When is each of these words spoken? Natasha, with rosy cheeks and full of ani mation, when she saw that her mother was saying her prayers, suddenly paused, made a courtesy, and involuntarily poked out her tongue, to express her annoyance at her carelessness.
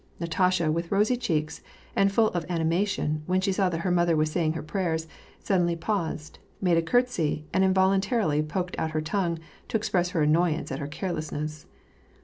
Natasha, 0.19 0.71
with 0.71 0.91
rosy 0.91 1.15
cheeks 1.15 1.61
and 1.95 2.11
full 2.11 2.29
of 2.29 2.43
ani 2.49 2.63
mation, 2.63 3.21
when 3.27 3.39
she 3.39 3.51
saw 3.51 3.69
that 3.69 3.81
her 3.81 3.91
mother 3.91 4.15
was 4.15 4.31
saying 4.31 4.53
her 4.53 4.63
prayers, 4.63 5.07
suddenly 5.39 5.75
paused, 5.75 6.39
made 6.59 6.75
a 6.75 6.81
courtesy, 6.81 7.45
and 7.53 7.63
involuntarily 7.63 8.41
poked 8.41 8.75
out 8.79 8.89
her 8.97 9.01
tongue, 9.01 9.37
to 9.67 9.77
express 9.77 10.09
her 10.09 10.23
annoyance 10.23 10.71
at 10.71 10.79
her 10.79 10.87
carelessness. 10.87 11.67